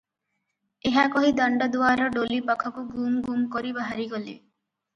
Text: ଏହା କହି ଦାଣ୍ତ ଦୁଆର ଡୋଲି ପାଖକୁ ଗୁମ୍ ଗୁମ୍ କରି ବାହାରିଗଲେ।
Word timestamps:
ଏହା 0.89 1.03
କହି 1.15 1.29
ଦାଣ୍ତ 1.41 1.67
ଦୁଆର 1.75 2.09
ଡୋଲି 2.17 2.41
ପାଖକୁ 2.49 2.87
ଗୁମ୍ 2.97 3.23
ଗୁମ୍ 3.29 3.47
କରି 3.57 3.77
ବାହାରିଗଲେ। 3.79 4.39